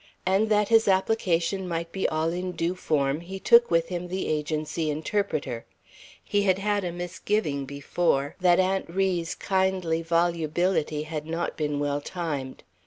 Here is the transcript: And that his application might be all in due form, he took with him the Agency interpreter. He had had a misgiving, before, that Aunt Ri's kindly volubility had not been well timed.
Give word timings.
And 0.25 0.49
that 0.49 0.69
his 0.69 0.87
application 0.87 1.67
might 1.67 1.91
be 1.91 2.09
all 2.09 2.31
in 2.31 2.53
due 2.53 2.73
form, 2.73 3.19
he 3.19 3.39
took 3.39 3.69
with 3.69 3.89
him 3.89 4.07
the 4.07 4.27
Agency 4.29 4.89
interpreter. 4.89 5.63
He 6.23 6.41
had 6.41 6.57
had 6.57 6.83
a 6.83 6.91
misgiving, 6.91 7.65
before, 7.65 8.35
that 8.41 8.59
Aunt 8.59 8.89
Ri's 8.89 9.35
kindly 9.35 10.01
volubility 10.01 11.03
had 11.03 11.27
not 11.27 11.55
been 11.55 11.79
well 11.79 12.01
timed. 12.01 12.63